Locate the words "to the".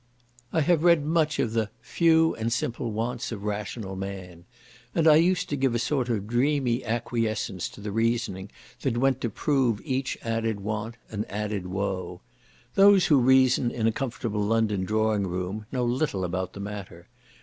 7.69-7.91